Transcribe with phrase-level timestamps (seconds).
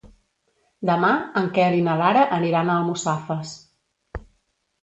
[0.89, 3.53] Demà en Quel i na Lara aniran a Almussafes.